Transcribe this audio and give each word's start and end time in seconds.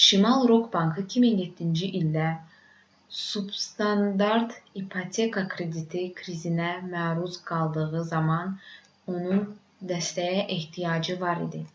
şimali 0.00 0.50
rock 0.50 0.68
bankı 0.74 1.00
2007-ci 1.06 1.88
ildə 2.00 2.26
substandart 3.22 4.54
ipoteka 4.82 5.44
krediti 5.56 6.04
krizinə 6.22 6.70
məruz 6.94 7.40
qaldığı 7.50 8.06
zaman 8.14 8.56
onun 9.18 9.44
dəstəyə 9.94 10.50
ehtiyacı 10.60 11.22
var 11.28 11.44
idi 11.50 11.66